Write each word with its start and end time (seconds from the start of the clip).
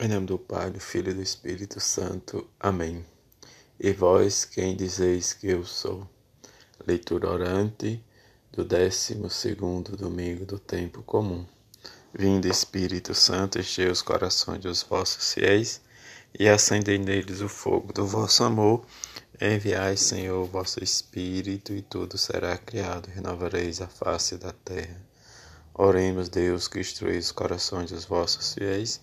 Em 0.00 0.08
nome 0.08 0.26
do 0.26 0.38
Pai, 0.38 0.70
do 0.70 0.80
Filho 0.80 1.10
e 1.10 1.14
do 1.14 1.22
Espírito 1.22 1.78
Santo. 1.78 2.48
Amém. 2.58 3.04
E 3.78 3.92
vós, 3.92 4.46
quem 4.46 4.74
dizeis 4.74 5.34
que 5.34 5.48
eu 5.48 5.66
sou? 5.66 6.08
Leitura 6.86 7.28
orante 7.28 8.02
do 8.50 8.64
12 8.64 9.14
domingo 9.96 10.46
do 10.46 10.58
tempo 10.58 11.02
comum. 11.02 11.46
Vinde, 12.12 12.48
Espírito 12.48 13.14
Santo, 13.14 13.58
enchei 13.58 13.86
os 13.88 14.00
corações 14.00 14.60
dos 14.60 14.82
vossos 14.82 15.34
fiéis 15.34 15.82
e 16.36 16.48
acendei 16.48 16.98
neles 16.98 17.42
o 17.42 17.48
fogo 17.48 17.92
do 17.92 18.06
vosso 18.06 18.42
amor. 18.44 18.86
Enviai, 19.38 19.98
Senhor, 19.98 20.42
o 20.42 20.46
vosso 20.46 20.82
Espírito, 20.82 21.74
e 21.74 21.82
tudo 21.82 22.16
será 22.16 22.56
criado, 22.56 23.08
renovareis 23.08 23.82
a 23.82 23.86
face 23.86 24.38
da 24.38 24.52
terra. 24.52 25.00
Oremos, 25.74 26.30
Deus, 26.30 26.66
que 26.66 26.80
instruís 26.80 27.26
os 27.26 27.32
corações 27.32 27.90
dos 27.90 28.06
vossos 28.06 28.54
fiéis 28.54 28.98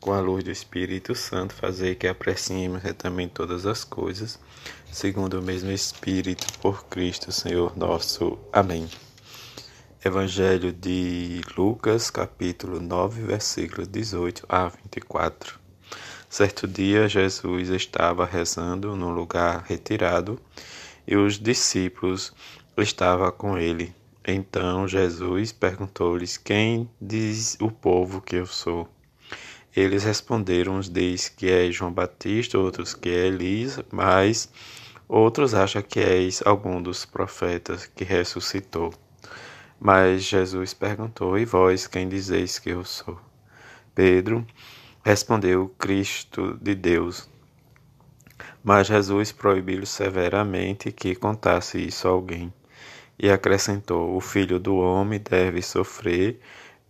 com 0.00 0.12
a 0.12 0.20
luz 0.20 0.42
do 0.42 0.50
Espírito 0.50 1.14
Santo, 1.14 1.54
fazer 1.54 1.96
que 1.96 2.08
apreciemos 2.08 2.82
retamente 2.82 3.34
todas 3.34 3.66
as 3.66 3.84
coisas, 3.84 4.38
segundo 4.90 5.38
o 5.38 5.42
mesmo 5.42 5.70
Espírito, 5.70 6.46
por 6.58 6.86
Cristo, 6.86 7.30
Senhor 7.30 7.76
nosso. 7.76 8.38
Amém. 8.50 8.88
Evangelho 10.02 10.72
de 10.72 11.42
Lucas, 11.54 12.08
capítulo 12.08 12.80
9, 12.80 13.22
versículos 13.22 13.86
18 13.86 14.46
a 14.48 14.68
24. 14.68 15.60
Certo 16.30 16.66
dia, 16.66 17.06
Jesus 17.06 17.68
estava 17.68 18.24
rezando 18.24 18.96
num 18.96 19.10
lugar 19.10 19.64
retirado 19.68 20.40
e 21.06 21.14
os 21.14 21.38
discípulos 21.38 22.32
estavam 22.78 23.30
com 23.32 23.58
ele. 23.58 23.94
Então 24.26 24.88
Jesus 24.88 25.52
perguntou-lhes: 25.52 26.38
Quem 26.38 26.88
diz 26.98 27.58
o 27.60 27.70
povo 27.70 28.22
que 28.22 28.36
eu 28.36 28.46
sou? 28.46 28.88
Eles 29.74 30.04
responderam: 30.04 30.74
uns 30.74 30.88
diz 30.88 31.28
que 31.28 31.50
é 31.50 31.70
João 31.70 31.92
Batista, 31.92 32.58
outros 32.58 32.94
que 32.94 33.08
é 33.08 33.26
Elias, 33.26 33.78
mas 33.92 34.50
outros 35.08 35.54
acham 35.54 35.82
que 35.82 36.00
és 36.00 36.42
algum 36.44 36.82
dos 36.82 37.04
profetas 37.04 37.86
que 37.86 38.04
ressuscitou. 38.04 38.92
Mas 39.78 40.24
Jesus 40.24 40.74
perguntou: 40.74 41.38
E 41.38 41.44
vós, 41.44 41.86
quem 41.86 42.08
dizeis 42.08 42.58
que 42.58 42.70
eu 42.70 42.84
sou? 42.84 43.18
Pedro 43.94 44.46
respondeu: 45.04 45.68
Cristo 45.78 46.58
de 46.60 46.74
Deus. 46.74 47.28
Mas 48.62 48.88
Jesus 48.88 49.32
proibiu 49.32 49.86
severamente 49.86 50.92
que 50.92 51.14
contasse 51.14 51.78
isso 51.78 52.06
a 52.08 52.10
alguém. 52.10 52.52
E 53.18 53.30
acrescentou: 53.30 54.16
O 54.16 54.20
filho 54.20 54.58
do 54.58 54.76
homem 54.76 55.20
deve 55.20 55.62
sofrer 55.62 56.40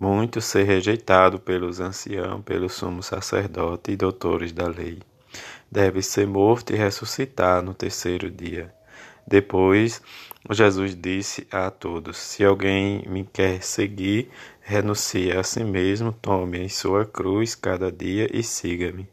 muito 0.01 0.41
ser 0.41 0.65
rejeitado 0.65 1.39
pelos 1.39 1.79
anciãos, 1.79 2.43
pelo 2.43 2.71
sumo 2.71 3.03
sacerdote 3.03 3.93
e 3.93 3.97
doutores 3.97 4.51
da 4.51 4.67
lei. 4.67 4.99
Deve 5.71 6.01
ser 6.01 6.27
morto 6.27 6.73
e 6.73 6.77
ressuscitar 6.77 7.63
no 7.63 7.75
terceiro 7.75 8.31
dia. 8.31 8.75
Depois, 9.27 10.03
Jesus 10.51 10.97
disse 10.97 11.47
a 11.53 11.71
todos: 11.71 12.17
Se 12.17 12.43
alguém 12.43 13.05
me 13.07 13.29
quer 13.31 13.63
seguir, 13.63 14.31
renuncie 14.63 15.31
a 15.37 15.43
si 15.45 15.63
mesmo, 15.63 16.13
tome 16.13 16.65
a 16.65 16.69
sua 16.71 17.05
cruz 17.05 17.55
cada 17.55 17.93
dia 17.93 18.27
e 18.33 18.43
siga-me. 18.43 19.07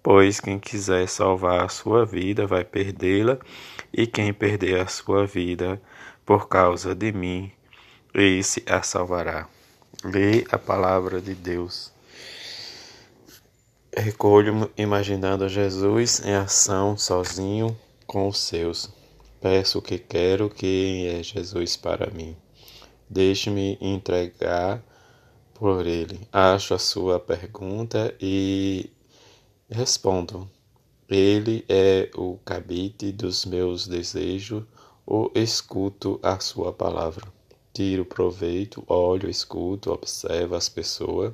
Pois 0.00 0.40
quem 0.40 0.58
quiser 0.58 1.08
salvar 1.08 1.64
a 1.64 1.68
sua 1.68 2.06
vida 2.06 2.46
vai 2.46 2.64
perdê-la, 2.64 3.38
e 3.92 4.06
quem 4.06 4.32
perder 4.32 4.80
a 4.80 4.86
sua 4.86 5.26
vida 5.26 5.82
por 6.24 6.48
causa 6.48 6.94
de 6.94 7.12
mim, 7.12 7.50
esse 8.14 8.62
a 8.66 8.80
salvará. 8.80 9.48
Lê 10.02 10.46
a 10.50 10.56
palavra 10.56 11.20
de 11.20 11.34
Deus. 11.34 11.92
Recolho 13.94 14.70
imaginando 14.74 15.46
Jesus 15.46 16.24
em 16.24 16.32
ação 16.32 16.96
sozinho 16.96 17.78
com 18.06 18.26
os 18.26 18.38
seus. 18.38 18.88
Peço 19.42 19.78
o 19.78 19.82
que 19.82 19.98
quero, 19.98 20.48
quem 20.48 21.06
é 21.06 21.22
Jesus 21.22 21.76
para 21.76 22.10
mim. 22.10 22.34
Deixe-me 23.10 23.76
entregar 23.78 24.82
por 25.52 25.86
ele. 25.86 26.26
Acho 26.32 26.72
a 26.72 26.78
sua 26.78 27.20
pergunta 27.20 28.14
e 28.18 28.90
respondo. 29.68 30.50
Ele 31.10 31.62
é 31.68 32.10
o 32.14 32.38
cabide 32.38 33.12
dos 33.12 33.44
meus 33.44 33.86
desejos, 33.86 34.64
ou 35.04 35.30
escuto 35.34 36.18
a 36.22 36.40
sua 36.40 36.72
palavra 36.72 37.39
tiro 37.72 38.04
proveito, 38.04 38.82
olho, 38.86 39.28
escuto, 39.28 39.92
observo 39.92 40.54
as 40.54 40.68
pessoas. 40.68 41.32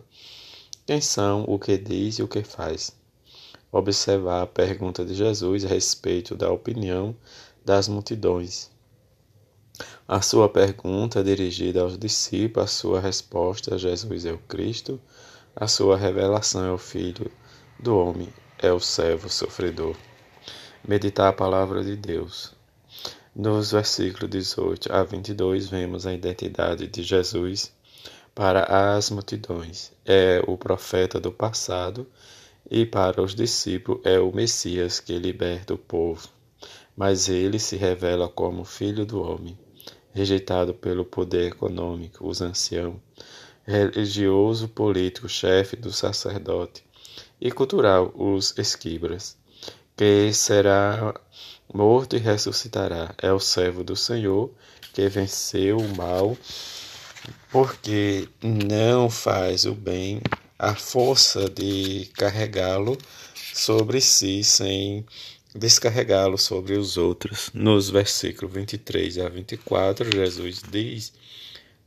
Quem 0.86 1.00
são, 1.00 1.44
o 1.48 1.58
que 1.58 1.76
diz 1.76 2.18
e 2.18 2.22
o 2.22 2.28
que 2.28 2.42
faz. 2.42 2.92
Observar 3.72 4.42
a 4.42 4.46
pergunta 4.46 5.04
de 5.04 5.14
Jesus 5.14 5.64
a 5.64 5.68
respeito 5.68 6.34
da 6.34 6.50
opinião 6.50 7.14
das 7.64 7.88
multidões. 7.88 8.70
A 10.08 10.22
sua 10.22 10.48
pergunta 10.48 11.22
dirigida 11.22 11.82
aos 11.82 11.98
discípulos, 11.98 12.64
a 12.64 12.72
sua 12.72 13.00
resposta: 13.00 13.76
Jesus 13.76 14.24
é 14.24 14.32
o 14.32 14.38
Cristo. 14.38 15.00
A 15.54 15.66
sua 15.66 15.96
revelação 15.96 16.64
é 16.64 16.70
o 16.70 16.78
Filho 16.78 17.30
do 17.78 17.96
Homem, 17.96 18.28
é 18.58 18.72
o 18.72 18.78
servo 18.78 19.28
sofredor. 19.28 19.96
Meditar 20.86 21.28
a 21.28 21.32
palavra 21.32 21.82
de 21.82 21.96
Deus. 21.96 22.55
Nos 23.38 23.72
versículos 23.72 24.30
18 24.30 24.90
a 24.90 25.04
22, 25.04 25.68
vemos 25.68 26.06
a 26.06 26.14
identidade 26.14 26.86
de 26.86 27.02
Jesus 27.02 27.70
para 28.34 28.96
as 28.96 29.10
multidões. 29.10 29.92
É 30.06 30.42
o 30.46 30.56
profeta 30.56 31.20
do 31.20 31.30
passado 31.30 32.06
e 32.70 32.86
para 32.86 33.20
os 33.20 33.34
discípulos 33.34 34.00
é 34.06 34.18
o 34.18 34.34
Messias 34.34 35.00
que 35.00 35.18
liberta 35.18 35.74
o 35.74 35.78
povo. 35.78 36.30
Mas 36.96 37.28
ele 37.28 37.58
se 37.58 37.76
revela 37.76 38.26
como 38.26 38.64
Filho 38.64 39.04
do 39.04 39.20
Homem, 39.20 39.58
rejeitado 40.14 40.72
pelo 40.72 41.04
poder 41.04 41.48
econômico, 41.48 42.26
os 42.26 42.40
anciãos, 42.40 42.96
religioso, 43.66 44.66
político, 44.66 45.28
chefe 45.28 45.76
do 45.76 45.92
sacerdote 45.92 46.82
e 47.38 47.52
cultural, 47.52 48.14
os 48.16 48.56
esquibras, 48.56 49.36
que 49.96 50.30
será 50.34 51.14
morto 51.72 52.16
e 52.16 52.18
ressuscitará. 52.18 53.14
É 53.20 53.32
o 53.32 53.40
servo 53.40 53.82
do 53.82 53.96
Senhor 53.96 54.52
que 54.92 55.08
venceu 55.08 55.78
o 55.78 55.96
mal, 55.96 56.36
porque 57.50 58.28
não 58.42 59.08
faz 59.08 59.64
o 59.64 59.74
bem 59.74 60.20
a 60.58 60.74
força 60.74 61.48
de 61.48 62.10
carregá-lo 62.14 62.96
sobre 63.54 64.00
si 64.00 64.44
sem 64.44 65.04
descarregá-lo 65.54 66.36
sobre 66.36 66.74
os 66.74 66.98
outros. 66.98 67.50
Nos 67.54 67.88
versículos 67.88 68.52
23 68.52 69.18
a 69.18 69.28
24, 69.30 70.10
Jesus 70.14 70.60
diz 70.70 71.12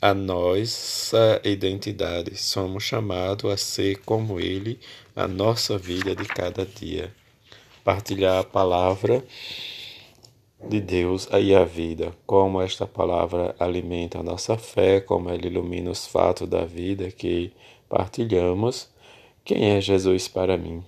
a 0.02 0.16
nossa 0.16 1.40
identidade. 1.44 2.36
Somos 2.36 2.84
chamados 2.84 3.52
a 3.52 3.58
ser 3.58 3.98
como 4.00 4.40
Ele 4.40 4.80
a 5.16 5.28
nossa 5.28 5.78
vida 5.78 6.16
de 6.16 6.26
cada 6.26 6.66
dia 6.66 7.14
partilhar 7.84 8.40
a 8.40 8.44
palavra 8.44 9.24
de 10.68 10.82
Deus 10.82 11.28
aí 11.32 11.56
a 11.56 11.64
vida, 11.64 12.14
como 12.26 12.62
esta 12.62 12.86
palavra 12.86 13.56
alimenta 13.60 14.20
a 14.20 14.24
nossa 14.24 14.58
fé, 14.58 15.00
como 15.00 15.30
ela 15.30 15.46
ilumina 15.46 15.90
os 15.90 16.06
fatos 16.06 16.48
da 16.48 16.66
vida 16.66 17.10
que 17.12 17.52
partilhamos. 17.88 18.90
Quem 19.46 19.72
é 19.72 19.82
Jesus 19.82 20.28
para 20.28 20.58
mim? 20.58 20.84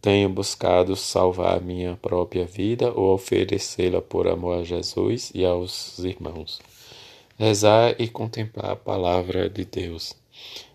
Tenho 0.00 0.28
buscado 0.28 0.94
salvar 0.94 1.56
a 1.56 1.60
minha 1.60 1.98
própria 2.00 2.44
vida 2.44 2.92
ou 2.92 3.12
oferecê-la 3.14 4.00
por 4.00 4.28
amor 4.28 4.60
a 4.60 4.64
Jesus 4.64 5.32
e 5.34 5.44
aos 5.44 5.98
irmãos. 5.98 6.60
Rezar 7.36 7.96
e 7.98 8.06
contemplar 8.08 8.70
a 8.70 8.76
palavra 8.76 9.50
de 9.50 9.64
Deus. 9.64 10.14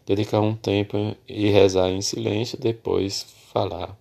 Dedicar 0.06 0.42
um 0.42 0.54
tempo 0.54 1.16
e 1.28 1.50
rezar 1.50 1.90
em 1.90 2.02
silêncio, 2.02 2.60
depois 2.60 3.26
falar. 3.54 3.98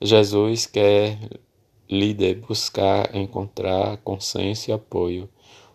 Jesus 0.00 0.64
quer 0.64 1.18
líder 1.90 2.36
buscar 2.36 3.16
encontrar 3.16 3.96
consenso 3.96 4.70
e 4.70 4.72
apoio, 4.72 5.28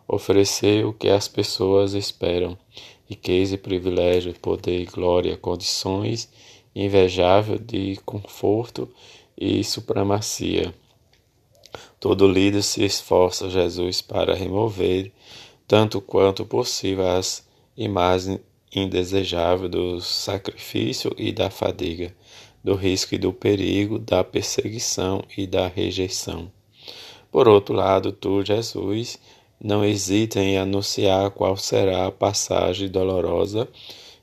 oferecer 0.07 0.85
o 0.85 0.93
que 0.93 1.09
as 1.09 1.27
pessoas 1.27 1.93
esperam, 1.93 2.57
riqueza 3.05 3.55
e 3.55 3.57
privilégio, 3.57 4.33
poder 4.39 4.79
e 4.79 4.85
glória, 4.85 5.35
condições 5.35 6.29
invejável 6.73 7.59
de 7.59 7.97
conforto 8.05 8.89
e 9.37 9.61
supremacia. 9.61 10.73
Todo 11.99 12.25
líder 12.25 12.63
se 12.63 12.85
esforça, 12.85 13.49
Jesus, 13.49 14.01
para 14.01 14.33
remover, 14.33 15.11
tanto 15.67 15.99
quanto 15.99 16.45
possível, 16.45 17.09
as 17.09 17.45
imagens 17.75 18.39
indesejáveis 18.73 19.69
do 19.69 19.99
sacrifício 19.99 21.13
e 21.17 21.33
da 21.33 21.49
fadiga 21.49 22.15
do 22.63 22.75
risco 22.75 23.15
e 23.15 23.17
do 23.17 23.33
perigo, 23.33 23.99
da 23.99 24.23
perseguição 24.23 25.23
e 25.37 25.45
da 25.45 25.67
rejeição. 25.67 26.51
Por 27.31 27.47
outro 27.47 27.75
lado, 27.75 28.11
tu, 28.11 28.45
Jesus, 28.45 29.19
não 29.59 29.83
hesita 29.83 30.39
em 30.39 30.57
anunciar 30.57 31.31
qual 31.31 31.57
será 31.57 32.07
a 32.07 32.11
passagem 32.11 32.89
dolorosa 32.89 33.67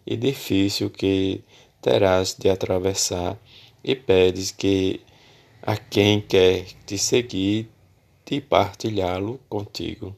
e 0.07 0.17
difícil 0.17 0.89
que 0.91 1.43
terás 1.83 2.35
de 2.39 2.49
atravessar 2.49 3.39
e 3.83 3.95
pedes 3.95 4.51
que 4.51 5.01
a 5.63 5.77
quem 5.77 6.21
quer 6.21 6.67
te 6.87 6.97
seguir 6.97 7.69
te 8.25 8.41
partilhá-lo 8.41 9.41
contigo, 9.49 10.15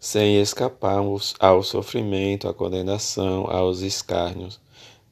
sem 0.00 0.40
escapar 0.40 0.98
ao 1.38 1.62
sofrimento, 1.62 2.48
à 2.48 2.54
condenação, 2.54 3.46
aos 3.48 3.82
escárnios. 3.82 4.58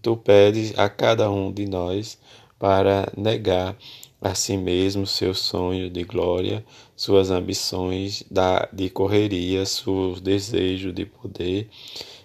Tu 0.05 0.15
pedes 0.19 0.79
a 0.79 0.87
cada 0.87 1.31
um 1.31 1.51
de 1.51 1.65
nós 1.67 2.19
para 2.59 3.11
negar 3.17 3.75
a 4.21 4.35
si 4.35 4.55
mesmo 4.55 5.07
seus 5.07 5.39
sonhos 5.39 5.91
de 5.91 6.05
glória, 6.05 6.63
suas 6.95 7.31
ambições 7.31 8.23
de 8.71 8.91
correria, 8.91 9.65
seus 9.65 10.21
desejos 10.21 10.93
de 10.93 11.07
poder 11.07 11.71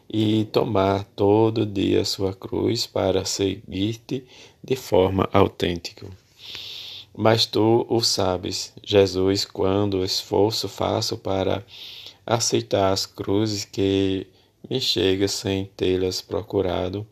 e 0.10 0.44
tomar 0.52 1.06
todo 1.16 1.66
dia 1.66 2.04
sua 2.04 2.34
cruz 2.34 2.86
para 2.86 3.24
seguir-te 3.24 4.26
de 4.62 4.76
forma 4.76 5.30
autêntica. 5.32 6.06
Mas 7.16 7.46
tu 7.46 7.86
o 7.88 8.02
sabes, 8.02 8.74
Jesus, 8.84 9.46
quando 9.46 10.04
esforço 10.04 10.68
faço 10.68 11.18
para 11.18 11.66
aceitar 12.26 12.92
as 12.92 13.06
cruzes 13.06 13.64
que 13.64 14.28
me 14.70 14.82
chegam 14.82 15.28
sem 15.30 15.66
tê-las 15.78 16.22
procurado, 16.22 17.08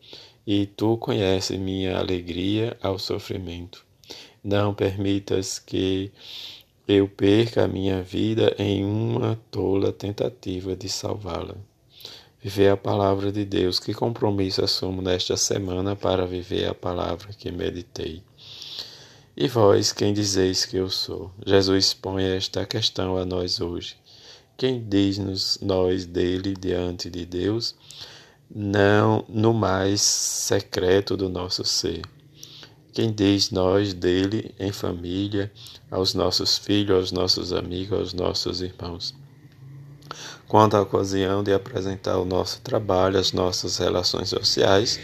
e 0.50 0.64
tu 0.64 0.96
conheces 0.96 1.60
minha 1.60 1.98
alegria 1.98 2.74
ao 2.80 2.98
sofrimento. 2.98 3.84
Não 4.42 4.72
permitas 4.72 5.58
que 5.58 6.10
eu 6.88 7.06
perca 7.06 7.64
a 7.64 7.68
minha 7.68 8.02
vida 8.02 8.56
em 8.58 8.82
uma 8.82 9.38
tola 9.50 9.92
tentativa 9.92 10.74
de 10.74 10.88
salvá-la. 10.88 11.54
Viver 12.42 12.70
a 12.70 12.78
palavra 12.78 13.30
de 13.30 13.44
Deus, 13.44 13.78
que 13.78 13.92
compromisso 13.92 14.64
assumo 14.64 15.02
nesta 15.02 15.36
semana 15.36 15.94
para 15.94 16.26
viver 16.26 16.66
a 16.66 16.74
palavra 16.74 17.30
que 17.34 17.52
meditei. 17.52 18.22
E 19.36 19.48
vós, 19.48 19.92
quem 19.92 20.14
dizeis 20.14 20.64
que 20.64 20.78
eu 20.78 20.88
sou? 20.88 21.30
Jesus 21.46 21.92
põe 21.92 22.24
esta 22.24 22.64
questão 22.64 23.18
a 23.18 23.26
nós 23.26 23.60
hoje. 23.60 23.96
Quem 24.56 24.82
diz-nos 24.82 25.58
nós 25.60 26.06
dele 26.06 26.54
diante 26.58 27.10
de 27.10 27.26
Deus? 27.26 27.74
Não 28.54 29.24
no 29.28 29.52
mais 29.52 30.00
secreto 30.00 31.16
do 31.16 31.28
nosso 31.28 31.64
ser 31.64 32.02
quem 32.98 33.12
diz 33.12 33.52
nós 33.52 33.94
dele 33.94 34.52
em 34.58 34.72
família, 34.72 35.52
aos 35.88 36.14
nossos 36.14 36.58
filhos, 36.58 36.96
aos 36.96 37.12
nossos 37.12 37.52
amigos, 37.52 37.96
aos 37.96 38.12
nossos 38.12 38.60
irmãos. 38.60 39.14
Quanto 40.48 40.76
à 40.76 40.80
ocasião 40.80 41.44
de 41.44 41.52
apresentar 41.52 42.18
o 42.18 42.24
nosso 42.24 42.60
trabalho, 42.60 43.16
as 43.16 43.32
nossas 43.32 43.78
relações 43.78 44.30
sociais, 44.30 44.98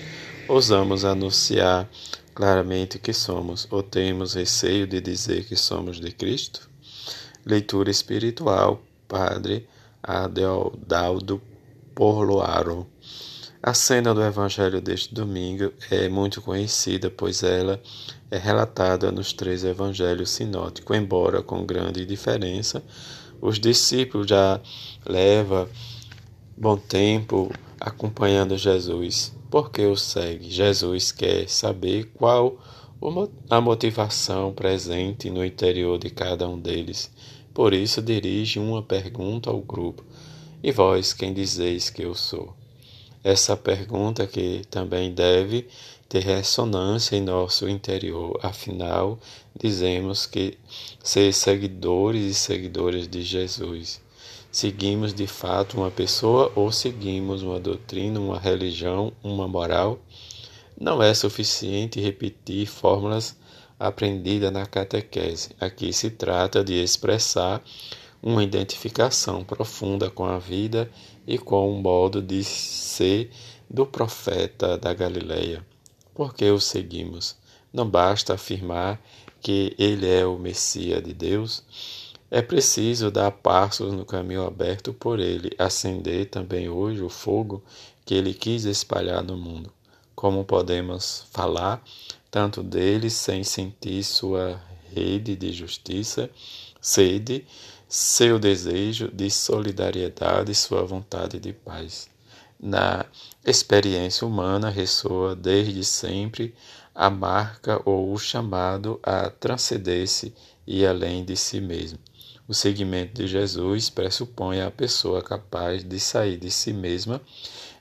ousamos 0.49 1.05
anunciar 1.05 1.89
claramente 2.35 2.99
que 2.99 3.13
somos, 3.13 3.69
ou 3.71 3.81
temos 3.81 4.35
receio 4.35 4.89
de 4.89 5.01
dizer 5.01 5.45
que 5.45 5.55
somos 5.55 6.01
de 6.01 6.11
Cristo? 6.11 6.69
Leitura 7.47 7.93
espiritual, 7.93 8.83
Padre 9.07 9.69
Adeldaldo 10.03 11.41
Porloaro. 11.95 12.94
A 13.67 13.73
cena 13.73 14.13
do 14.13 14.23
Evangelho 14.23 14.79
deste 14.79 15.15
domingo 15.15 15.73
é 15.91 16.07
muito 16.07 16.43
conhecida, 16.43 17.09
pois 17.09 17.43
ela 17.43 17.81
é 18.31 18.37
relatada 18.37 19.11
nos 19.11 19.33
três 19.33 19.65
evangelhos 19.65 20.29
sinóticos, 20.29 20.95
embora 20.95 21.43
com 21.43 21.65
grande 21.65 22.05
diferença. 22.05 22.85
Os 23.41 23.59
discípulos 23.59 24.27
já 24.27 24.61
levam 25.07 25.67
bom 26.55 26.77
tempo 26.77 27.51
acompanhando 27.81 28.59
Jesus. 28.59 29.35
Por 29.51 29.71
que 29.71 29.87
o 29.87 29.97
segue? 29.97 30.51
Jesus 30.51 31.11
quer 31.11 31.49
saber 31.49 32.13
qual 32.19 32.59
a 33.49 33.63
motivação 33.63 34.53
presente 34.53 35.31
no 35.31 35.43
interior 35.43 35.99
de 35.99 36.11
cada 36.11 36.47
um 36.47 36.61
deles. 36.61 37.11
Por 37.55 37.73
isso 37.73 38.03
dirige 38.03 38.59
uma 38.59 38.83
pergunta 38.83 39.49
ao 39.49 39.63
grupo: 39.63 40.05
E 40.63 40.71
vós 40.71 41.15
quem 41.15 41.33
dizeis 41.33 41.89
que 41.89 42.03
eu 42.03 42.15
sou? 42.15 42.55
Essa 43.25 43.57
pergunta 43.57 44.27
que 44.27 44.63
também 44.71 45.13
deve 45.13 45.67
ter 46.09 46.21
ressonância 46.21 47.17
em 47.17 47.23
nosso 47.23 47.67
interior. 47.67 48.39
Afinal, 48.43 49.19
dizemos 49.59 50.27
que 50.27 50.59
ser 51.03 51.33
seguidores 51.33 52.25
e 52.25 52.35
seguidoras 52.35 53.09
de 53.09 53.23
Jesus. 53.23 54.03
Seguimos 54.53 55.15
de 55.15 55.27
fato 55.27 55.79
uma 55.79 55.91
pessoa 55.91 56.53
ou 56.55 56.71
seguimos 56.71 57.43
uma 57.43 57.59
doutrina, 57.59 58.21
uma 58.21 58.39
religião, 58.39 59.13
uma 59.23 59.49
moral? 59.49 59.99
Não 60.79 61.03
é 61.03 61.13
suficiente 61.15 62.01
repetir 62.01 62.67
fórmulas 62.67 63.37
aprendidas 63.81 64.53
na 64.53 64.67
catequese. 64.67 65.51
Aqui 65.59 65.93
se 65.93 66.11
trata 66.11 66.63
de 66.63 66.75
expressar 66.75 67.65
uma 68.23 68.45
identificação 68.45 69.43
profunda 69.45 70.09
com 70.11 70.25
a 70.25 70.39
vida 70.39 70.91
e 71.27 71.39
com 71.39 71.71
o 71.71 71.81
modo 71.81 72.21
de 72.21 72.45
ser 72.45 73.31
do 73.69 73.87
profeta 73.87 74.77
da 74.79 74.93
Galileia. 74.93 75.65
Porque 76.15 76.49
o 76.51 76.61
seguimos? 76.61 77.37
Não 77.73 77.89
basta 77.89 78.35
afirmar 78.35 79.01
que 79.41 79.75
ele 79.79 80.09
é 80.09 80.25
o 80.25 80.39
Messias 80.39 81.03
de 81.03 81.13
Deus. 81.13 81.63
É 82.31 82.41
preciso 82.41 83.11
dar 83.11 83.31
passos 83.31 83.93
no 83.93 84.05
caminho 84.05 84.47
aberto 84.47 84.93
por 84.93 85.21
ele, 85.21 85.51
acender 85.59 86.31
também 86.31 86.69
hoje 86.69 87.03
o 87.03 87.09
fogo 87.09 87.63
que 88.05 88.15
ele 88.15 88.33
quis 88.33 88.65
espalhar 88.65 89.23
no 89.23 89.37
mundo. 89.37 89.73
Como 90.15 90.45
podemos 90.45 91.27
falar 91.31 91.83
tanto 92.31 92.63
dele 92.63 93.11
sem 93.11 93.45
sentir 93.45 94.03
sua 94.03 94.61
rede 94.95 95.37
de 95.37 95.53
justiça, 95.53 96.31
sede 96.81 97.45
seu 97.95 98.41
desejo 98.41 99.07
de 99.07 99.31
solidariedade 99.31 100.51
e 100.51 100.55
sua 100.55 100.85
vontade 100.85 101.39
de 101.39 101.53
paz. 101.53 102.09
Na 102.59 103.07
experiência 103.47 104.27
humana 104.27 104.69
ressoa 104.69 105.37
desde 105.37 105.85
sempre 105.85 106.57
a 106.93 107.09
marca 107.09 107.81
ou 107.85 108.13
o 108.13 108.19
chamado 108.19 108.99
a 109.01 109.31
transcender-se 109.31 110.35
e 110.67 110.85
além 110.85 111.25
de 111.25 111.37
si 111.37 111.61
mesmo. 111.61 112.01
O 112.49 112.53
seguimento 112.53 113.15
de 113.15 113.29
Jesus 113.29 113.89
pressupõe 113.91 114.61
a 114.61 114.73
pessoa 114.73 115.23
capaz 115.23 115.85
de 115.85 116.01
sair 116.01 116.37
de 116.37 116.51
si 116.51 116.73
mesma, 116.73 117.21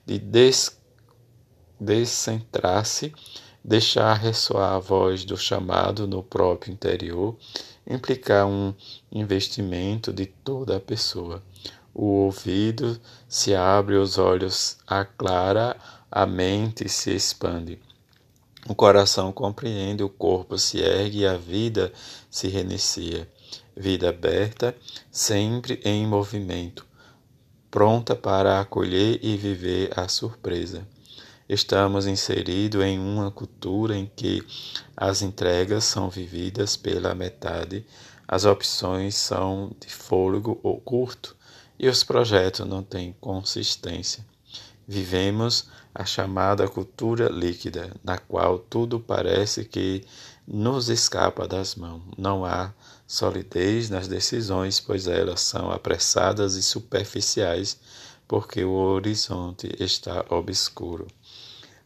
de 0.05 0.19
des 0.19 0.77
descentrar-se, 1.79 3.11
deixar 3.63 4.13
ressoar 4.13 4.73
a 4.73 4.79
voz 4.79 5.25
do 5.25 5.35
chamado 5.35 6.05
no 6.05 6.21
próprio 6.21 6.71
interior 6.71 7.35
implicar 7.87 8.45
um 8.45 8.73
investimento 9.11 10.11
de 10.13 10.25
toda 10.25 10.77
a 10.77 10.79
pessoa. 10.79 11.43
O 11.93 12.05
ouvido 12.05 12.99
se 13.27 13.53
abre, 13.53 13.95
os 13.95 14.17
olhos 14.17 14.77
aclara, 14.87 15.75
a 16.11 16.25
mente 16.25 16.89
se 16.89 17.11
expande. 17.11 17.79
O 18.67 18.73
coração 18.73 19.31
compreende, 19.31 20.03
o 20.03 20.09
corpo 20.09 20.57
se 20.57 20.79
ergue 20.79 21.19
e 21.19 21.27
a 21.27 21.37
vida 21.37 21.91
se 22.31 22.47
reinicia. 22.47 23.27
Vida 23.75 24.09
aberta, 24.09 24.75
sempre 25.11 25.81
em 25.83 26.07
movimento, 26.07 26.85
pronta 27.69 28.15
para 28.15 28.59
acolher 28.59 29.19
e 29.21 29.35
viver 29.35 29.91
a 29.99 30.07
surpresa. 30.07 30.87
Estamos 31.53 32.07
inseridos 32.07 32.83
em 32.83 32.97
uma 32.97 33.29
cultura 33.29 33.95
em 33.95 34.07
que 34.15 34.43
as 34.97 35.21
entregas 35.21 35.83
são 35.83 36.09
vividas 36.09 36.75
pela 36.75 37.13
metade, 37.13 37.85
as 38.27 38.43
opções 38.43 39.15
são 39.15 39.71
de 39.79 39.93
fôlego 39.93 40.59
ou 40.63 40.81
curto 40.81 41.35
e 41.77 41.87
os 41.87 42.03
projetos 42.03 42.65
não 42.65 42.81
têm 42.81 43.15
consistência. 43.21 44.25
Vivemos 44.87 45.69
a 45.93 46.03
chamada 46.03 46.67
cultura 46.67 47.29
líquida, 47.29 47.95
na 48.03 48.17
qual 48.17 48.57
tudo 48.57 48.99
parece 48.99 49.63
que 49.63 50.03
nos 50.47 50.89
escapa 50.89 51.47
das 51.47 51.75
mãos. 51.75 52.01
Não 52.17 52.43
há 52.43 52.73
solidez 53.05 53.91
nas 53.91 54.07
decisões, 54.07 54.79
pois 54.79 55.05
elas 55.05 55.41
são 55.41 55.71
apressadas 55.71 56.55
e 56.55 56.63
superficiais, 56.63 57.77
porque 58.27 58.63
o 58.63 58.71
horizonte 58.71 59.69
está 59.79 60.25
obscuro. 60.29 61.05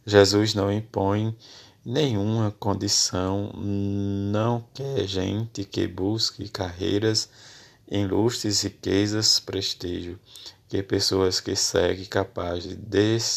Jesus 0.08 0.54
não 0.54 0.72
impõe 0.72 1.36
nenhuma 1.84 2.50
condição, 2.58 3.52
não 3.54 4.64
quer 4.72 5.06
gente 5.06 5.64
que 5.64 5.86
busque 5.86 6.48
carreiras 6.48 7.28
em 7.86 8.06
lustres, 8.06 8.62
riquezas, 8.62 9.38
prestígio, 9.38 10.18
que 10.66 10.82
pessoas 10.82 11.40
que 11.40 11.54
seguem 11.54 12.06
capazes 12.06 12.74
de 12.74 13.28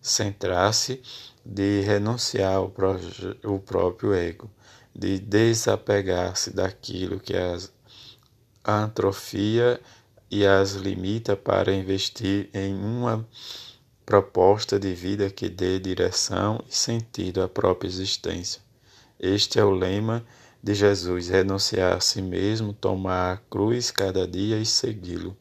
descentrar-se, 0.00 1.02
de 1.44 1.82
renunciar 1.82 2.54
ao, 2.54 2.72
o 3.44 3.58
próprio 3.58 4.14
ego, 4.14 4.50
de 4.96 5.18
desapegar-se 5.18 6.50
daquilo 6.50 7.20
que 7.20 7.36
as 7.36 7.70
atrofia 8.64 9.78
e 10.30 10.46
as 10.46 10.72
limita 10.72 11.36
para 11.36 11.74
investir 11.74 12.48
em 12.54 12.74
uma 12.74 13.28
proposta 14.10 14.76
de 14.76 14.92
vida 14.92 15.30
que 15.30 15.48
dê 15.48 15.78
direção 15.78 16.60
e 16.68 16.74
sentido 16.74 17.44
à 17.44 17.48
própria 17.48 17.86
existência. 17.86 18.60
Este 19.20 19.60
é 19.60 19.64
o 19.64 19.70
lema 19.70 20.26
de 20.60 20.74
Jesus: 20.74 21.28
renunciar 21.28 21.96
a 21.96 22.00
si 22.00 22.20
mesmo, 22.20 22.72
tomar 22.72 23.34
a 23.34 23.36
cruz 23.36 23.92
cada 23.92 24.26
dia 24.26 24.58
e 24.58 24.66
segui-lo. 24.66 25.36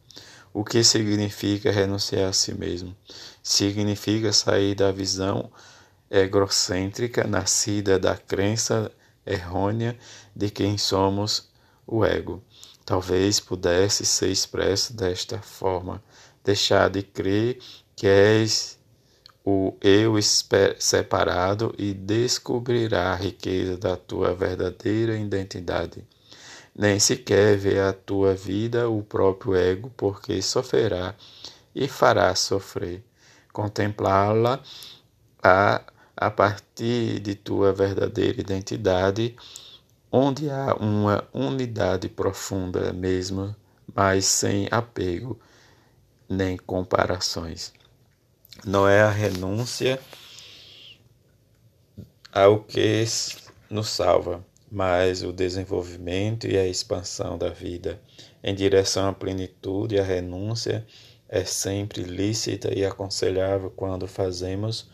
O 0.53 0.63
que 0.63 0.83
significa 0.83 1.71
renunciar 1.71 2.29
a 2.29 2.33
si 2.33 2.53
mesmo? 2.53 2.95
Significa 3.41 4.31
sair 4.31 4.75
da 4.75 4.91
visão 4.91 5.51
egocêntrica 6.07 7.25
nascida 7.25 7.97
da 7.97 8.15
crença 8.15 8.91
errônea 9.25 9.97
de 10.35 10.51
quem 10.51 10.77
somos 10.77 11.49
o 11.87 12.05
ego. 12.05 12.39
Talvez 12.85 13.39
pudesse 13.39 14.05
ser 14.05 14.29
expresso 14.29 14.95
desta 14.95 15.41
forma: 15.41 16.03
deixar 16.43 16.87
de 16.91 17.01
crer 17.01 17.57
que 17.99 18.07
és 18.07 18.79
o 19.43 19.75
eu 19.81 20.13
separado 20.21 21.75
e 21.77 21.93
descobrirá 21.93 23.11
a 23.11 23.15
riqueza 23.15 23.75
da 23.75 23.97
tua 23.97 24.33
verdadeira 24.33 25.17
identidade. 25.17 26.07
Nem 26.73 26.97
sequer 26.97 27.57
vê 27.57 27.77
a 27.77 27.91
tua 27.91 28.33
vida 28.33 28.89
o 28.89 29.03
próprio 29.03 29.53
ego, 29.53 29.91
porque 29.97 30.41
sofrerá 30.41 31.13
e 31.75 31.89
fará 31.89 32.33
sofrer. 32.35 33.03
Contemplá-la 33.51 34.61
a, 35.43 35.81
a 36.15 36.31
partir 36.31 37.19
de 37.19 37.35
tua 37.35 37.73
verdadeira 37.73 38.39
identidade, 38.39 39.35
onde 40.09 40.49
há 40.49 40.73
uma 40.75 41.27
unidade 41.33 42.07
profunda 42.07 42.93
mesmo, 42.93 43.53
mas 43.93 44.23
sem 44.23 44.69
apego 44.71 45.37
nem 46.29 46.55
comparações 46.55 47.77
não 48.65 48.87
é 48.87 49.01
a 49.01 49.09
renúncia 49.09 49.99
ao 52.31 52.59
que 52.59 53.05
nos 53.69 53.89
salva, 53.89 54.45
mas 54.71 55.23
o 55.23 55.31
desenvolvimento 55.31 56.47
e 56.47 56.57
a 56.57 56.67
expansão 56.67 57.37
da 57.37 57.49
vida 57.49 57.99
em 58.43 58.53
direção 58.53 59.07
à 59.07 59.13
plenitude. 59.13 59.99
A 59.99 60.03
renúncia 60.03 60.85
é 61.27 61.43
sempre 61.43 62.03
lícita 62.03 62.73
e 62.73 62.85
aconselhável 62.85 63.71
quando 63.71 64.07
fazemos 64.07 64.89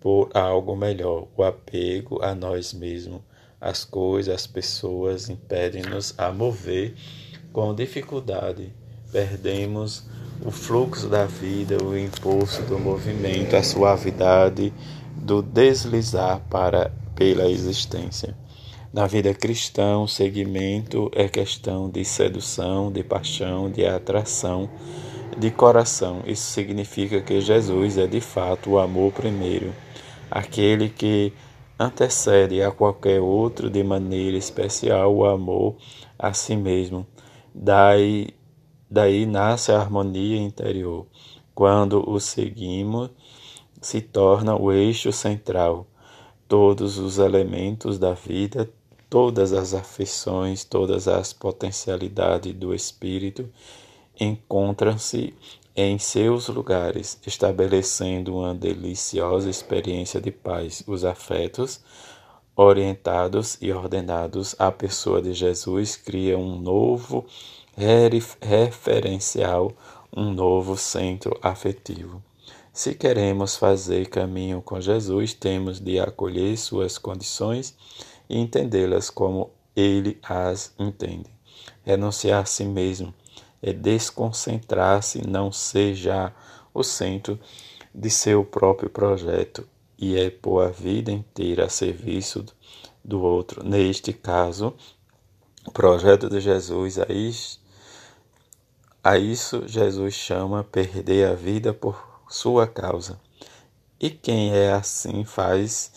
por 0.00 0.30
algo 0.34 0.74
melhor. 0.74 1.28
O 1.36 1.42
apego 1.42 2.22
a 2.22 2.34
nós 2.34 2.72
mesmos, 2.72 3.22
as 3.60 3.84
coisas, 3.84 4.34
as 4.34 4.46
pessoas 4.46 5.28
impedem-nos 5.28 6.14
a 6.18 6.32
mover 6.32 6.94
com 7.52 7.74
dificuldade. 7.74 8.72
Perdemos 9.12 10.04
o 10.44 10.50
fluxo 10.50 11.08
da 11.08 11.26
vida, 11.26 11.82
o 11.82 11.96
impulso 11.98 12.62
do 12.62 12.78
movimento, 12.78 13.54
a 13.56 13.62
suavidade 13.62 14.72
do 15.14 15.42
deslizar 15.42 16.40
para 16.48 16.90
pela 17.14 17.50
existência. 17.50 18.36
Na 18.92 19.06
vida 19.06 19.32
cristã, 19.34 19.98
o 19.98 20.08
segmento 20.08 21.10
é 21.14 21.28
questão 21.28 21.88
de 21.88 22.04
sedução, 22.04 22.90
de 22.90 23.04
paixão, 23.04 23.70
de 23.70 23.86
atração, 23.86 24.68
de 25.38 25.50
coração. 25.50 26.22
Isso 26.26 26.50
significa 26.50 27.20
que 27.20 27.40
Jesus 27.40 27.98
é 27.98 28.06
de 28.06 28.20
fato 28.20 28.70
o 28.70 28.78
amor 28.78 29.12
primeiro, 29.12 29.72
aquele 30.30 30.88
que 30.88 31.32
antecede 31.78 32.62
a 32.62 32.70
qualquer 32.70 33.20
outro 33.20 33.70
de 33.70 33.82
maneira 33.84 34.36
especial 34.36 35.14
o 35.14 35.24
amor 35.24 35.76
a 36.18 36.32
si 36.32 36.56
mesmo. 36.56 37.06
Daí 37.54 38.28
Daí 38.90 39.24
nasce 39.24 39.70
a 39.70 39.78
harmonia 39.78 40.36
interior. 40.36 41.06
Quando 41.54 42.02
o 42.10 42.18
seguimos, 42.18 43.10
se 43.80 44.00
torna 44.00 44.56
o 44.56 44.72
eixo 44.72 45.12
central. 45.12 45.86
Todos 46.48 46.98
os 46.98 47.18
elementos 47.18 47.98
da 47.98 48.14
vida, 48.14 48.68
todas 49.08 49.52
as 49.52 49.74
afeições, 49.74 50.64
todas 50.64 51.06
as 51.06 51.32
potencialidades 51.32 52.52
do 52.52 52.74
espírito 52.74 53.48
encontram-se 54.18 55.34
em 55.74 55.96
seus 55.98 56.48
lugares, 56.48 57.18
estabelecendo 57.24 58.36
uma 58.36 58.54
deliciosa 58.54 59.48
experiência 59.48 60.20
de 60.20 60.32
paz. 60.32 60.82
Os 60.86 61.04
afetos, 61.04 61.80
orientados 62.56 63.56
e 63.62 63.72
ordenados 63.72 64.56
à 64.58 64.72
pessoa 64.72 65.22
de 65.22 65.32
Jesus, 65.32 65.96
criam 65.96 66.42
um 66.42 66.60
novo 66.60 67.24
referencial, 67.80 69.72
um 70.14 70.30
novo 70.30 70.76
centro 70.76 71.38
afetivo. 71.40 72.22
Se 72.72 72.94
queremos 72.94 73.56
fazer 73.56 74.08
caminho 74.08 74.60
com 74.60 74.78
Jesus, 74.80 75.32
temos 75.32 75.80
de 75.80 75.98
acolher 75.98 76.58
suas 76.58 76.98
condições 76.98 77.74
e 78.28 78.38
entendê-las 78.38 79.08
como 79.08 79.50
ele 79.74 80.18
as 80.22 80.74
entende. 80.78 81.30
Renunciar 81.82 82.42
a 82.42 82.44
si 82.44 82.64
mesmo 82.64 83.14
é 83.62 83.72
desconcentrar-se, 83.72 85.26
não 85.26 85.50
ser 85.50 85.94
já 85.94 86.34
o 86.74 86.82
centro 86.82 87.40
de 87.94 88.10
seu 88.10 88.44
próprio 88.44 88.90
projeto 88.90 89.66
e 89.98 90.18
é 90.18 90.28
pôr 90.28 90.66
a 90.66 90.68
vida 90.68 91.10
inteira 91.10 91.64
a 91.64 91.70
serviço 91.70 92.44
do 93.02 93.22
outro. 93.22 93.64
Neste 93.64 94.12
caso, 94.12 94.74
o 95.66 95.70
projeto 95.70 96.28
de 96.28 96.40
Jesus 96.40 96.98
a 96.98 97.06
a 99.02 99.16
isso 99.16 99.66
Jesus 99.66 100.12
chama 100.12 100.62
perder 100.62 101.30
a 101.30 101.34
vida 101.34 101.72
por 101.72 102.22
sua 102.28 102.66
causa. 102.66 103.18
E 103.98 104.10
quem 104.10 104.54
é 104.54 104.72
assim 104.72 105.24
faz 105.24 105.92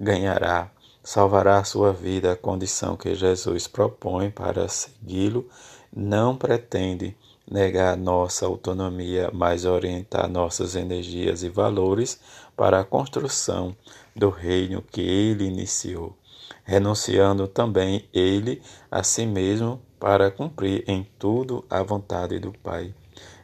ganhará, 0.00 0.70
salvará 1.02 1.58
a 1.58 1.64
sua 1.64 1.92
vida. 1.92 2.32
A 2.32 2.36
condição 2.36 2.96
que 2.96 3.14
Jesus 3.14 3.66
propõe 3.66 4.30
para 4.30 4.68
segui-lo 4.68 5.48
não 5.94 6.36
pretende 6.36 7.14
negar 7.50 7.96
nossa 7.96 8.46
autonomia, 8.46 9.30
mas 9.32 9.64
orientar 9.64 10.28
nossas 10.28 10.74
energias 10.74 11.42
e 11.42 11.48
valores 11.48 12.18
para 12.56 12.80
a 12.80 12.84
construção 12.84 13.76
do 14.14 14.30
reino 14.30 14.82
que 14.82 15.02
ele 15.02 15.44
iniciou, 15.44 16.16
renunciando 16.64 17.46
também 17.46 18.08
ele 18.12 18.62
a 18.90 19.02
si 19.02 19.26
mesmo 19.26 19.80
para 19.98 20.30
cumprir 20.30 20.84
em 20.86 21.06
tudo 21.18 21.64
a 21.70 21.82
vontade 21.82 22.38
do 22.38 22.52
Pai, 22.52 22.94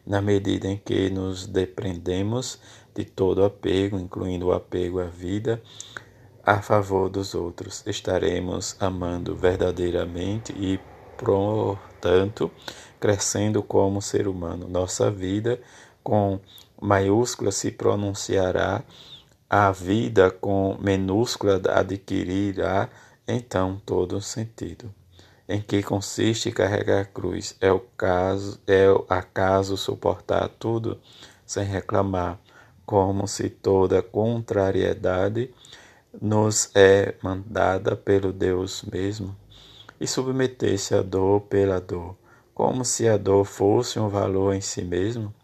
na 0.07 0.21
medida 0.21 0.69
em 0.69 0.77
que 0.77 1.09
nos 1.11 1.47
depreendemos 1.47 2.59
de 2.95 3.05
todo 3.05 3.45
apego, 3.45 3.99
incluindo 3.99 4.49
o 4.49 4.53
apego 4.53 5.01
à 5.01 5.05
vida, 5.05 5.63
a 6.45 6.61
favor 6.61 7.09
dos 7.09 7.35
outros. 7.35 7.83
Estaremos 7.87 8.77
amando 8.81 9.35
verdadeiramente 9.35 10.53
e, 10.53 10.79
portanto, 11.17 12.51
crescendo 13.01 13.63
como 13.63 14.03
ser 14.03 14.29
humano. 14.29 14.69
Nossa 14.69 15.11
vida, 15.11 15.61
com 16.03 16.39
maiúscula, 16.81 17.51
se 17.51 17.71
pronunciará, 17.71 18.85
a 19.49 19.71
vida 19.71 20.31
com 20.31 20.77
minúscula 20.81 21.61
adquirirá 21.75 22.89
então 23.29 23.81
todo 23.85 24.21
sentido 24.21 24.93
em 25.49 25.61
que 25.61 25.83
consiste 25.83 26.51
carregar 26.51 27.01
a 27.03 27.05
cruz. 27.05 27.57
É 27.61 27.71
o 27.73 27.81
caso, 27.81 28.61
é 28.67 28.87
acaso 29.09 29.77
suportar 29.77 30.49
tudo 30.49 31.01
sem 31.45 31.65
reclamar, 31.65 32.39
como 32.87 33.27
se 33.27 33.51
toda 33.51 34.03
contrariedade 34.03 35.53
nos 36.21 36.71
é 36.75 37.15
mandada 37.23 37.97
pelo 37.97 38.33
Deus 38.33 38.83
mesmo, 38.83 39.37
e 40.01 40.07
submeter-se 40.07 40.95
à 40.95 41.03
dor 41.03 41.43
pela 41.43 41.81
dor, 41.81 42.17
como 42.55 42.85
se 42.85 43.09
a 43.09 43.17
dor 43.17 43.45
fosse 43.45 43.99
um 43.99 44.09
valor 44.09 44.55
em 44.55 44.61
si 44.61 44.83
mesmo. 44.83 45.35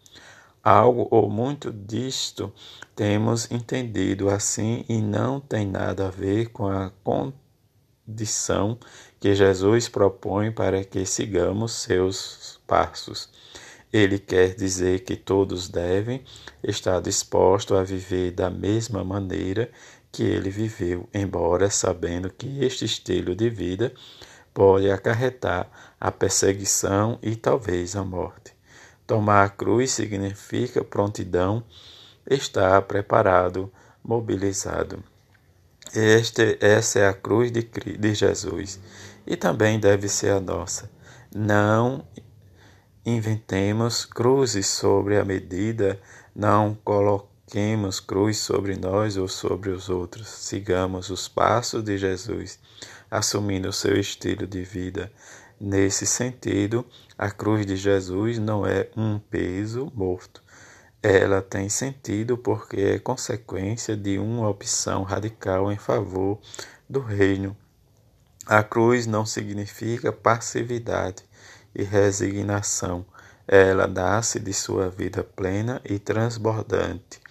Algo 0.61 1.07
ou 1.09 1.29
muito 1.29 1.71
disto 1.71 2.51
temos 2.95 3.49
entendido 3.49 4.29
assim 4.29 4.83
e 4.89 5.01
não 5.01 5.39
tem 5.39 5.65
nada 5.65 6.07
a 6.07 6.11
ver 6.11 6.47
com 6.49 6.67
a 6.67 6.91
condição 7.03 8.77
que 9.19 9.35
Jesus 9.35 9.89
propõe 9.89 10.51
para 10.51 10.83
que 10.83 11.05
sigamos 11.05 11.73
seus 11.73 12.59
passos. 12.65 13.29
Ele 13.91 14.19
quer 14.19 14.55
dizer 14.55 14.99
que 14.99 15.15
todos 15.15 15.67
devem 15.67 16.23
estar 16.63 17.01
dispostos 17.01 17.77
a 17.77 17.83
viver 17.83 18.31
da 18.31 18.49
mesma 18.49 19.03
maneira 19.03 19.69
que 20.11 20.23
ele 20.23 20.49
viveu, 20.49 21.07
embora 21.13 21.69
sabendo 21.69 22.29
que 22.29 22.63
este 22.63 22.85
estilo 22.85 23.35
de 23.35 23.49
vida 23.49 23.93
pode 24.53 24.89
acarretar 24.89 25.69
a 25.99 26.11
perseguição 26.11 27.19
e 27.21 27.35
talvez 27.35 27.95
a 27.95 28.03
morte. 28.03 28.53
Tomar 29.05 29.43
a 29.43 29.49
cruz 29.49 29.91
significa 29.91 30.83
prontidão, 30.83 31.63
estar 32.29 32.81
preparado, 32.83 33.71
mobilizado. 34.03 35.03
Este, 35.95 36.57
essa 36.61 36.99
é 36.99 37.07
a 37.07 37.13
cruz 37.13 37.51
de, 37.51 37.63
de 37.63 38.13
Jesus 38.13 38.79
e 39.29 39.37
também 39.37 39.79
deve 39.79 40.09
ser 40.09 40.31
a 40.31 40.39
nossa. 40.39 40.89
Não 41.33 42.03
inventemos 43.05 44.03
cruzes 44.03 44.65
sobre 44.65 45.17
a 45.17 45.23
medida, 45.23 46.01
não 46.35 46.73
coloquemos 46.83 47.99
cruz 47.99 48.39
sobre 48.39 48.75
nós 48.75 49.17
ou 49.17 49.27
sobre 49.27 49.69
os 49.69 49.87
outros. 49.87 50.27
Sigamos 50.27 51.11
os 51.11 51.27
passos 51.27 51.83
de 51.83 51.95
Jesus. 51.95 52.57
assumindo 53.11 53.69
o 53.69 53.73
seu 53.73 53.99
estilo 53.99 54.45
de 54.45 54.63
vida. 54.63 55.11
Nesse 55.59 56.05
sentido, 56.05 56.85
a 57.17 57.31
cruz 57.31 57.65
de 57.65 57.75
Jesus 57.75 58.37
não 58.37 58.65
é 58.65 58.89
um 58.95 59.19
peso 59.19 59.91
morto. 59.95 60.43
Ela 61.01 61.41
tem 61.41 61.69
sentido 61.69 62.37
porque 62.37 62.81
é 62.81 62.99
consequência 62.99 63.95
de 63.95 64.19
uma 64.19 64.47
opção 64.49 65.03
radical 65.03 65.71
em 65.71 65.77
favor 65.77 66.39
do 66.87 66.99
reino. 66.99 67.57
A 68.51 68.63
cruz 68.63 69.05
não 69.05 69.27
significa 69.27 70.11
passividade 70.11 71.23
e 71.75 71.83
resignação. 71.83 73.05
Ela 73.47 73.85
nasce 73.85 74.39
de 74.39 74.51
sua 74.55 74.89
vida 74.89 75.23
plena 75.23 75.79
e 75.85 75.99
transbordante. 75.99 77.21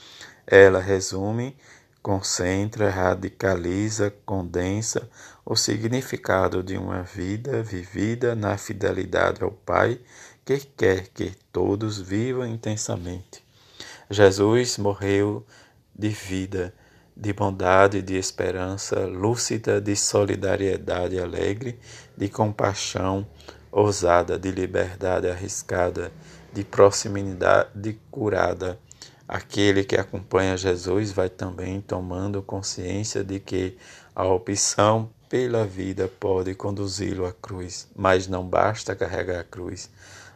Ela 0.47 0.79
resume, 0.79 1.57
concentra, 2.01 2.89
radicaliza, 2.89 4.15
condensa 4.25 5.11
o 5.45 5.57
significado 5.57 6.63
de 6.63 6.79
uma 6.79 7.03
vida 7.03 7.65
vivida 7.65 8.37
na 8.37 8.57
fidelidade 8.57 9.43
ao 9.43 9.51
Pai 9.51 10.01
que 10.45 10.59
quer 10.59 11.09
que 11.09 11.33
todos 11.51 12.01
vivam 12.01 12.47
intensamente. 12.47 13.45
Jesus 14.09 14.79
morreu 14.79 15.45
de 15.93 16.11
vida 16.11 16.73
de 17.19 17.33
bondade, 17.33 18.01
de 18.01 18.17
esperança 18.17 19.01
lúcida, 19.01 19.81
de 19.81 19.97
solidariedade 19.97 21.19
alegre, 21.19 21.77
de 22.17 22.29
compaixão 22.29 23.27
ousada, 23.73 24.39
de 24.39 24.53
liberdade 24.53 25.29
arriscada, 25.29 26.13
de 26.53 26.63
proximidade 26.63 27.99
curada. 28.09 28.79
Aquele 29.27 29.83
que 29.83 29.97
acompanha 29.97 30.57
Jesus 30.57 31.11
vai 31.11 31.29
também 31.29 31.81
tomando 31.81 32.41
consciência 32.41 33.25
de 33.25 33.41
que 33.41 33.77
a 34.15 34.25
opção 34.25 35.11
pela 35.29 35.65
vida 35.65 36.09
pode 36.21 36.55
conduzi-lo 36.55 37.27
à 37.27 37.33
cruz, 37.33 37.89
mas 37.97 38.29
não 38.29 38.47
basta 38.47 38.95
carregar 38.95 39.41
a 39.41 39.45
cruz. 39.45 39.91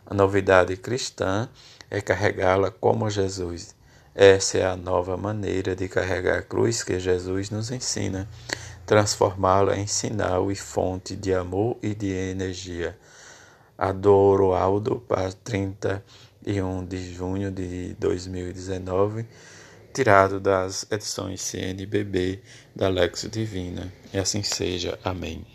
A 0.04 0.12
novidade 0.12 0.76
cristã 0.76 1.48
é 1.88 2.00
carregá-la 2.00 2.72
como 2.72 3.08
Jesus 3.08 3.74
essa 4.14 4.58
é 4.58 4.64
a 4.66 4.76
nova 4.76 5.16
maneira 5.16 5.74
de 5.74 5.88
carregar 5.88 6.38
a 6.38 6.42
cruz 6.42 6.82
que 6.82 7.00
Jesus 7.00 7.48
nos 7.48 7.70
ensina, 7.70 8.28
transformá-la 8.84 9.76
em 9.78 9.86
sinal 9.86 10.52
e 10.52 10.54
fonte 10.54 11.16
de 11.16 11.32
amor 11.32 11.78
e 11.82 11.94
de 11.94 12.12
energia. 12.12 12.98
Adoro 13.76 14.52
Aldo 14.52 15.02
para 15.08 15.32
31 15.32 16.84
de 16.84 17.14
junho 17.14 17.50
de 17.50 17.94
2019, 17.98 19.26
tirado 19.94 20.38
das 20.38 20.86
edições 20.90 21.40
CNBB 21.40 22.42
da 22.76 22.88
Lexo 22.88 23.30
Divina. 23.30 23.90
E 24.12 24.18
assim 24.18 24.42
seja. 24.42 24.98
Amém. 25.02 25.46